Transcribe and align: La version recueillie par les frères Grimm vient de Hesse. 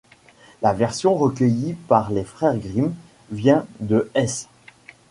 La 0.63 0.73
version 0.73 1.13
recueillie 1.13 1.73
par 1.87 2.09
les 2.11 2.23
frères 2.23 2.57
Grimm 2.57 2.95
vient 3.29 3.67
de 3.81 4.09
Hesse. 4.15 4.49